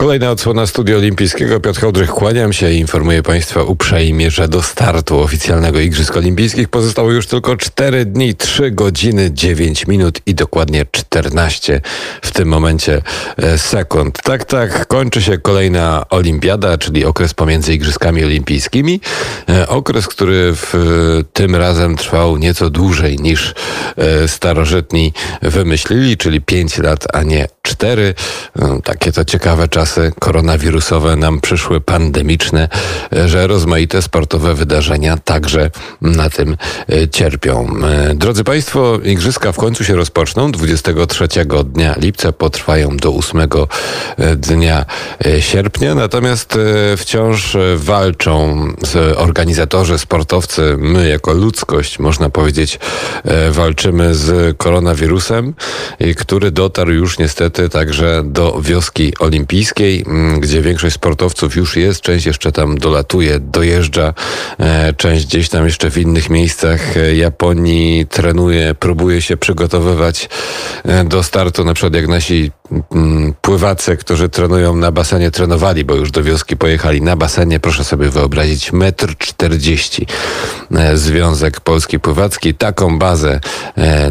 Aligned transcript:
Kolejna 0.00 0.30
odsłona 0.30 0.66
Studia 0.66 0.96
Olimpijskiego. 0.96 1.60
Piotr 1.60 1.80
Hołdrych, 1.80 2.10
kłaniam 2.10 2.52
się 2.52 2.70
i 2.70 2.78
informuję 2.78 3.22
Państwa 3.22 3.62
uprzejmie, 3.62 4.30
że 4.30 4.48
do 4.48 4.62
startu 4.62 5.18
oficjalnego 5.18 5.80
Igrzysk 5.80 6.16
Olimpijskich 6.16 6.68
pozostało 6.68 7.12
już 7.12 7.26
tylko 7.26 7.56
4 7.56 8.04
dni, 8.04 8.34
3 8.34 8.70
godziny, 8.70 9.30
9 9.32 9.86
minut 9.86 10.20
i 10.26 10.34
dokładnie 10.34 10.86
14 10.90 11.80
w 12.22 12.30
tym 12.30 12.48
momencie 12.48 13.02
e, 13.36 13.58
sekund. 13.58 14.22
Tak, 14.22 14.44
tak, 14.44 14.86
kończy 14.86 15.22
się 15.22 15.38
kolejna 15.38 16.04
olimpiada, 16.10 16.78
czyli 16.78 17.04
okres 17.04 17.34
pomiędzy 17.34 17.74
Igrzyskami 17.74 18.24
Olimpijskimi. 18.24 19.00
E, 19.48 19.68
okres, 19.68 20.08
który 20.08 20.52
w, 20.56 20.74
tym 21.32 21.56
razem 21.56 21.96
trwał 21.96 22.36
nieco 22.36 22.70
dłużej 22.70 23.18
niż 23.18 23.54
e, 23.96 24.28
starożytni 24.28 25.12
wymyślili, 25.42 26.16
czyli 26.16 26.40
5 26.40 26.78
lat, 26.78 27.06
a 27.12 27.22
nie 27.22 27.48
4. 27.62 28.14
Takie 28.84 29.12
to 29.12 29.24
ciekawe 29.24 29.68
czasy 29.68 30.12
koronawirusowe 30.18 31.16
nam 31.16 31.40
przyszły 31.40 31.80
pandemiczne, 31.80 32.68
że 33.26 33.46
rozmaite 33.46 34.02
sportowe 34.02 34.54
wydarzenia 34.54 35.16
także 35.16 35.70
na 36.00 36.30
tym 36.30 36.56
e, 36.88 37.08
cierpią. 37.08 37.68
E, 37.84 38.14
drodzy 38.14 38.44
Państwo, 38.44 38.98
igrzyska 39.04 39.52
w 39.52 39.56
końcu 39.56 39.84
się 39.84 39.96
rozpoczną 39.96 40.52
23 40.52 41.28
dnia 41.64 41.94
lipca, 41.98 42.32
potrwają 42.32 42.96
do 42.96 43.14
8 43.14 43.40
e, 43.40 44.36
dnia 44.36 44.84
sierpnia, 45.40 45.94
natomiast 45.94 46.58
wciąż 46.96 47.56
walczą 47.76 48.66
organizatorzy, 49.16 49.98
sportowcy, 49.98 50.76
my 50.78 51.08
jako 51.08 51.32
ludzkość, 51.32 51.98
można 51.98 52.30
powiedzieć, 52.30 52.78
walczymy 53.50 54.14
z 54.14 54.56
koronawirusem, 54.56 55.54
który 56.16 56.50
dotarł 56.50 56.92
już 56.92 57.18
niestety 57.18 57.49
także 57.50 58.22
do 58.24 58.60
wioski 58.62 59.12
olimpijskiej. 59.18 60.04
Mm, 60.06 60.40
gdzie 60.40 60.62
większość 60.62 60.94
sportowców 60.94 61.56
już 61.56 61.76
jest, 61.76 62.00
część 62.00 62.26
jeszcze 62.26 62.52
tam 62.52 62.78
dolatuje, 62.78 63.40
dojeżdża, 63.40 64.14
e, 64.58 64.94
część 64.94 65.26
gdzieś 65.26 65.48
tam 65.48 65.64
jeszcze 65.64 65.90
w 65.90 65.98
innych 65.98 66.30
miejscach 66.30 66.96
e, 66.96 67.14
Japonii 67.14 68.06
trenuje, 68.06 68.74
próbuje 68.74 69.22
się 69.22 69.36
przygotowywać 69.36 70.28
e, 70.84 71.04
do 71.04 71.22
startu, 71.22 71.64
na 71.64 71.74
przykład 71.74 71.94
jak 71.94 72.08
nasi 72.08 72.50
mm, 72.92 73.34
pływacy, 73.50 73.96
którzy 73.96 74.28
trenują 74.28 74.76
na 74.76 74.92
basenie, 74.92 75.30
trenowali, 75.30 75.84
bo 75.84 75.94
już 75.94 76.10
do 76.10 76.22
wioski 76.22 76.56
pojechali 76.56 77.02
na 77.02 77.16
basenie, 77.16 77.60
proszę 77.60 77.84
sobie 77.84 78.08
wyobrazić, 78.10 78.72
metr 78.72 79.16
czterdzieści. 79.18 80.06
Związek 80.94 81.60
Polski 81.60 82.00
Pływacki 82.00 82.54
taką 82.54 82.98
bazę 82.98 83.40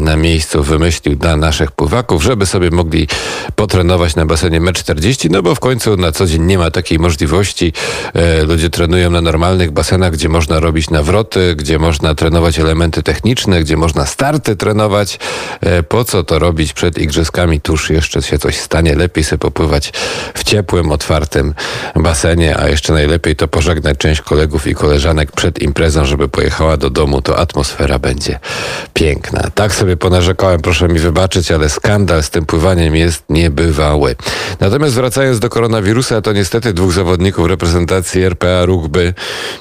na 0.00 0.16
miejscu 0.16 0.62
wymyślił 0.62 1.16
dla 1.16 1.36
naszych 1.36 1.72
pływaków, 1.72 2.22
żeby 2.22 2.46
sobie 2.46 2.70
mogli 2.70 3.08
potrenować 3.56 4.16
na 4.16 4.26
basenie 4.26 4.60
metr 4.60 4.80
czterdzieści, 4.80 5.30
no 5.30 5.42
bo 5.42 5.54
w 5.54 5.60
końcu 5.60 5.96
na 5.96 6.12
co 6.12 6.26
dzień 6.26 6.42
nie 6.42 6.58
ma 6.58 6.70
takiej 6.70 6.98
możliwości. 6.98 7.72
E, 8.14 8.42
ludzie 8.44 8.70
trenują 8.70 9.10
na 9.10 9.20
normalnych 9.20 9.70
basenach, 9.70 10.12
gdzie 10.12 10.28
można 10.28 10.60
robić 10.60 10.90
nawroty, 10.90 11.54
gdzie 11.56 11.78
można 11.78 12.14
trenować 12.14 12.58
elementy 12.58 13.02
techniczne, 13.02 13.60
gdzie 13.60 13.76
można 13.76 14.06
starty 14.06 14.56
trenować. 14.56 15.18
E, 15.60 15.82
po 15.82 16.04
co 16.04 16.24
to 16.24 16.38
robić 16.38 16.72
przed 16.72 16.98
igrzyskami? 16.98 17.60
Tuż 17.60 17.90
jeszcze 17.90 18.22
się 18.22 18.38
coś 18.38 18.56
stanie. 18.56 18.94
Lepiej 18.94 19.24
sobie 19.30 19.38
popływać 19.38 19.92
w 20.34 20.44
ciepłym, 20.44 20.92
otwartym 20.92 21.54
basenie, 21.96 22.56
a 22.58 22.68
jeszcze 22.68 22.92
najlepiej 22.92 23.36
to 23.36 23.48
pożegnać 23.48 23.98
część 23.98 24.20
kolegów 24.20 24.66
i 24.66 24.74
koleżanek 24.74 25.32
przed 25.32 25.62
imprezą, 25.62 26.04
żeby 26.04 26.28
pojechała 26.28 26.76
do 26.76 26.90
domu. 26.90 27.22
To 27.22 27.38
atmosfera 27.38 27.98
będzie 27.98 28.38
piękna. 28.94 29.50
Tak 29.54 29.74
sobie 29.74 29.96
ponarzekałem, 29.96 30.60
proszę 30.60 30.88
mi 30.88 30.98
wybaczyć, 30.98 31.50
ale 31.52 31.68
skandal 31.68 32.22
z 32.22 32.30
tym 32.30 32.46
pływaniem 32.46 32.96
jest 32.96 33.22
niebywały. 33.28 34.16
Natomiast 34.60 34.94
wracając 34.94 35.38
do 35.38 35.48
koronawirusa, 35.48 36.20
to 36.20 36.32
niestety 36.32 36.72
dwóch 36.72 36.92
zawodników 36.92 37.46
reprezentacji 37.46 38.22
RPA 38.22 38.64
Rugby 38.64 39.14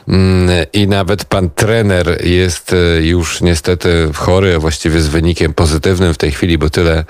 mm, 0.08 0.66
i 0.74 0.88
nawet 0.88 1.26
pan 1.26 1.50
trener 1.50 2.26
jest 2.26 2.74
e, 2.74 3.02
już 3.02 3.42
niestety 3.42 4.10
chory, 4.16 4.60
właściwie 4.60 5.02
z 5.02 5.08
wynikiem 5.08 5.54
pozytywnym 5.54 6.14
w 6.14 6.18
tej 6.18 6.32
chwili, 6.32 6.58
bo 6.58 6.70
tyle, 6.70 7.06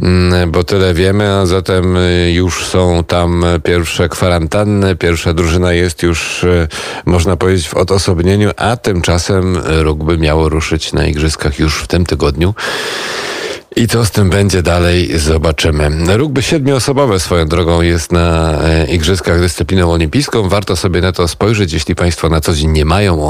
mm, 0.00 0.50
bo 0.50 0.64
tyle 0.64 0.94
wiemy, 0.94 1.32
a 1.32 1.46
zatem 1.46 1.89
e, 1.96 2.32
już 2.32 2.66
są 2.66 3.04
tam 3.04 3.44
pierwsze 3.64 4.08
kwarantanny, 4.08 4.96
pierwsza 4.96 5.34
drużyna 5.34 5.72
jest 5.72 6.02
już, 6.02 6.44
e, 6.44 6.68
można 7.04 7.36
powiedzieć, 7.36 7.68
w 7.68 7.74
odosobnieniu, 7.74 8.50
a 8.56 8.76
tymczasem 8.76 9.58
rugby 9.66 10.18
miało 10.18 10.48
ruszyć 10.48 10.92
na 10.92 11.06
igrzyskach 11.06 11.58
już 11.58 11.82
w 11.82 11.86
tym 11.86 12.06
tygodniu. 12.06 12.54
I 13.76 13.88
co 13.88 14.04
z 14.04 14.10
tym 14.10 14.30
będzie 14.30 14.62
dalej, 14.62 15.18
zobaczymy. 15.18 16.16
Rugby 16.16 16.42
siedmioosobowe 16.42 17.20
swoją 17.20 17.46
drogą 17.46 17.82
jest 17.82 18.12
na 18.12 18.58
e, 18.62 18.86
Igrzyskach 18.86 19.40
dyscypliną 19.40 19.92
olimpijską. 19.92 20.48
Warto 20.48 20.76
sobie 20.76 21.00
na 21.00 21.12
to 21.12 21.28
spojrzeć, 21.28 21.72
jeśli 21.72 21.94
Państwo 21.94 22.28
na 22.28 22.40
co 22.40 22.54
dzień 22.54 22.70
nie 22.70 22.84
mają 22.84 23.20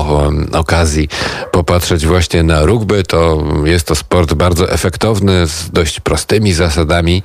okazji 0.53 1.09
popatrzeć 1.51 2.07
właśnie 2.07 2.43
na 2.43 2.63
rugby. 2.63 3.03
To 3.03 3.45
jest 3.65 3.87
to 3.87 3.95
sport 3.95 4.35
bardzo 4.35 4.71
efektowny, 4.71 5.47
z 5.47 5.71
dość 5.71 6.01
prostymi 6.01 6.53
zasadami. 6.53 7.23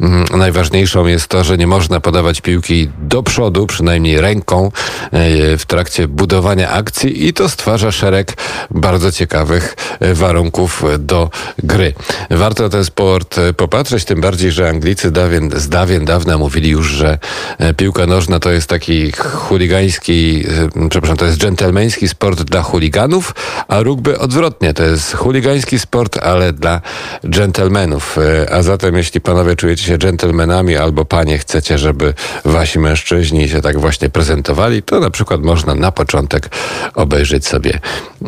Mm, 0.00 0.24
najważniejszą 0.36 1.06
jest 1.06 1.28
to, 1.28 1.44
że 1.44 1.58
nie 1.58 1.66
można 1.66 2.00
podawać 2.00 2.40
piłki 2.40 2.90
do 2.98 3.22
przodu, 3.22 3.66
przynajmniej 3.66 4.20
ręką, 4.20 4.70
e, 5.12 5.58
w 5.58 5.66
trakcie 5.66 6.08
budowania 6.08 6.70
akcji 6.70 7.26
i 7.26 7.32
to 7.32 7.48
stwarza 7.48 7.92
szereg 7.92 8.36
bardzo 8.70 9.12
ciekawych 9.12 9.76
e, 10.00 10.14
warunków 10.14 10.84
do 10.98 11.30
gry. 11.62 11.92
Warto 12.30 12.53
warto 12.54 12.68
ten 12.68 12.84
sport 12.84 13.38
e, 13.38 13.52
popatrzeć, 13.52 14.04
tym 14.04 14.20
bardziej, 14.20 14.52
że 14.52 14.68
Anglicy 14.68 15.10
dawien, 15.10 15.50
z 15.56 15.68
dawien 15.68 16.04
dawna 16.04 16.38
mówili 16.38 16.70
już, 16.70 16.86
że 16.86 17.18
e, 17.58 17.74
piłka 17.74 18.06
nożna 18.06 18.40
to 18.40 18.50
jest 18.50 18.68
taki 18.68 19.12
chuligański, 19.12 20.44
e, 20.84 20.88
przepraszam, 20.88 21.16
to 21.16 21.24
jest 21.24 21.38
dżentelmeński 21.38 22.08
sport 22.08 22.42
dla 22.42 22.62
chuliganów, 22.62 23.34
a 23.68 23.80
rugby 23.80 24.18
odwrotnie, 24.18 24.74
to 24.74 24.82
jest 24.82 25.16
chuligański 25.16 25.78
sport, 25.78 26.18
ale 26.18 26.52
dla 26.52 26.80
dżentelmenów. 27.28 28.18
A 28.50 28.62
zatem, 28.62 28.96
jeśli 28.96 29.20
panowie 29.20 29.56
czujecie 29.56 29.84
się 29.84 29.98
dżentelmenami 29.98 30.76
albo 30.76 31.04
panie 31.04 31.38
chcecie, 31.38 31.78
żeby 31.78 32.14
wasi 32.44 32.78
mężczyźni 32.78 33.48
się 33.48 33.60
tak 33.60 33.80
właśnie 33.80 34.10
prezentowali, 34.10 34.82
to 34.82 35.00
na 35.00 35.10
przykład 35.10 35.42
można 35.42 35.74
na 35.74 35.92
początek 35.92 36.48
obejrzeć 36.94 37.46
sobie 37.46 37.78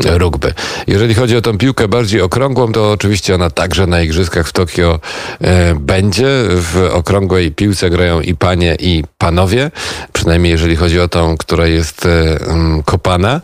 rugby. 0.04 0.54
Jeżeli 0.86 1.14
chodzi 1.14 1.36
o 1.36 1.42
tą 1.42 1.58
piłkę 1.58 1.88
bardziej 1.88 2.20
okrągłą, 2.20 2.72
to 2.72 2.92
oczywiście 2.92 3.34
ona 3.34 3.50
także 3.50 3.86
na 3.86 4.02
igrzyskach 4.02 4.15
w 4.24 4.52
Tokio 4.52 5.00
e, 5.40 5.74
będzie. 5.74 6.26
W 6.48 6.90
okrągłej 6.92 7.52
piłce 7.52 7.90
grają 7.90 8.20
i 8.20 8.34
panie, 8.34 8.76
i 8.80 9.04
panowie. 9.18 9.70
Przynajmniej 10.12 10.52
jeżeli 10.52 10.76
chodzi 10.76 11.00
o 11.00 11.08
tą, 11.08 11.36
która 11.36 11.66
jest 11.66 12.06
e, 12.06 12.38
kopana, 12.84 13.40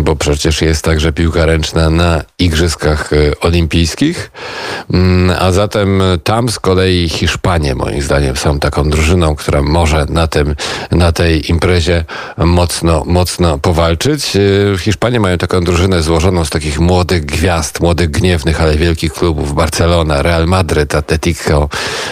bo 0.00 0.16
przecież 0.16 0.62
jest 0.62 0.84
także 0.84 1.12
piłka 1.12 1.46
ręczna 1.46 1.90
na 1.90 2.22
igrzyskach 2.38 3.12
e, 3.12 3.40
olimpijskich. 3.40 4.30
Mm, 4.92 5.36
a 5.40 5.52
zatem 5.52 6.02
tam 6.24 6.48
z 6.48 6.58
kolei 6.58 7.08
Hiszpanie, 7.08 7.74
moim 7.74 8.02
zdaniem, 8.02 8.36
są 8.36 8.58
taką 8.58 8.90
drużyną, 8.90 9.36
która 9.36 9.62
może 9.62 10.06
na, 10.08 10.26
tym, 10.26 10.56
na 10.90 11.12
tej 11.12 11.50
imprezie 11.50 12.04
mocno, 12.36 13.02
mocno 13.06 13.58
powalczyć. 13.58 14.32
Hiszpanie 14.78 15.20
mają 15.20 15.38
taką 15.38 15.64
drużynę 15.64 16.02
złożoną 16.02 16.44
z 16.44 16.50
takich 16.50 16.80
młodych 16.80 17.24
gwiazd, 17.24 17.80
młodych 17.80 18.10
gniewnych, 18.10 18.60
ale 18.60 18.76
wielkich 18.76 19.12
klubów. 19.12 19.54
Barcelona, 19.54 20.15
Barcelona, 20.16 20.22
Real 20.22 20.46
Madryt, 20.46 20.94
Atletico, 20.94 21.68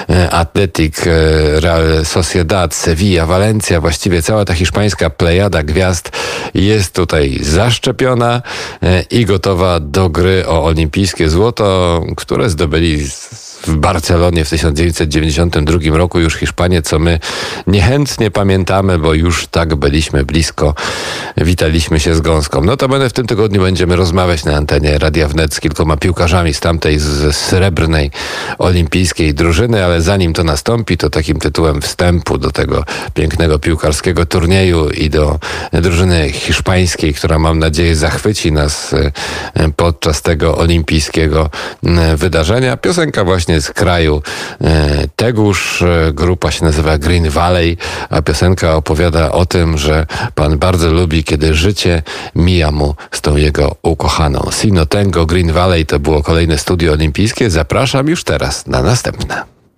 e, 0.09 0.31
Atletic, 0.31 1.07
e, 1.07 1.61
Real 1.61 2.05
Sociedad, 2.05 2.75
Sevilla, 2.75 3.27
Valencia, 3.27 3.81
właściwie 3.81 4.23
cała 4.23 4.45
ta 4.45 4.55
hiszpańska 4.55 5.11
plejada 5.11 5.63
gwiazd 5.63 6.11
jest 6.55 6.95
tutaj 6.95 7.39
zaszczepiona 7.43 8.43
e, 8.83 9.03
i 9.03 9.25
gotowa 9.25 9.81
do 9.81 10.09
gry 10.09 10.45
o 10.47 10.65
olimpijskie 10.65 11.31
złoto, 11.31 12.01
które 12.17 12.51
zdobyli 12.51 13.07
w 13.67 13.77
Barcelonie 13.77 14.45
w 14.45 14.51
1992 14.51 15.97
roku 15.99 16.21
już 16.21 16.35
Hiszpanię, 16.35 16.83
co 16.83 16.99
my 16.99 17.19
niechętnie 17.67 18.31
pamiętamy, 18.31 18.99
bo 18.99 19.15
już 19.15 19.47
tak 19.47 19.75
byliśmy 19.75 20.25
blisko. 20.25 20.75
Witaliśmy 21.37 22.01
się 22.01 22.15
z 22.15 22.21
gąską. 22.21 22.61
No 22.65 22.77
to 22.77 22.89
będę 22.89 23.09
w 23.09 23.13
tym 23.13 23.27
tygodniu 23.27 23.63
będziemy 23.63 23.97
rozmawiać 23.97 24.45
na 24.45 24.57
antenie 24.57 24.99
Radia 24.99 25.29
Wnet 25.29 25.55
z 25.55 25.61
kilkoma 25.61 25.97
piłkarzami 25.97 26.55
z 26.55 26.61
tamtej 26.61 26.99
z 26.99 27.37
srebrnej 27.37 28.11
olimpijskiej 28.59 29.35
drużyny, 29.35 29.85
ale 29.85 30.03
zanim 30.03 30.33
to 30.33 30.45
nastąpi, 30.45 30.97
to 30.97 31.11
takim 31.11 31.39
tytułem 31.39 31.83
wstępu 31.83 32.39
do 32.39 32.51
tego 32.51 32.85
pięknego 33.15 33.59
piłkarskiego 33.59 34.27
turnieju 34.27 34.91
i 34.91 35.11
do 35.11 35.39
drużyny 35.73 36.33
hiszpańskiej, 36.33 37.15
która 37.15 37.39
mam 37.39 37.59
nadzieję 37.59 37.97
zachwyci 37.97 38.53
nas 38.53 38.95
e, 39.55 39.69
podczas 39.77 40.23
tego 40.23 40.59
olimpijskiego 40.59 41.51
wydarzenia. 42.17 42.77
Piosenka 42.77 43.25
właśnie 43.25 43.54
z 43.61 43.71
kraju 43.71 44.23
e, 44.61 45.09
Tegusz. 45.17 45.83
E, 45.83 46.13
grupa 46.13 46.51
się 46.51 46.65
nazywa 46.65 46.99
Green 46.99 47.31
Valley, 47.31 47.77
a 48.11 48.23
piosenka 48.23 48.75
opowiada 48.75 49.33
o 49.33 49.47
tym, 49.47 49.79
że 49.79 50.07
pan 50.35 50.59
bardzo 50.59 50.93
lubi, 50.93 51.25
kiedy 51.25 51.55
życie 51.55 52.03
mija 52.35 52.71
mu 52.71 52.95
z 53.11 53.21
tą 53.21 53.37
jego 53.37 53.77
ukochaną. 53.83 54.51
Sino 54.53 54.87
Tango 54.87 55.27
Green 55.27 55.53
Valley 55.53 55.87
to 55.87 55.99
było 55.99 56.23
kolejne 56.23 56.59
studio 56.59 56.93
olimpijskie. 56.93 57.51
Zapraszam 57.51 58.09
już 58.09 58.25
teraz 58.25 58.67
na 58.67 58.83
następne. 58.83 59.54